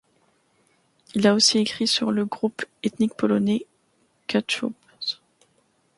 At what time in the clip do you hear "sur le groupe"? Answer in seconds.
1.85-2.65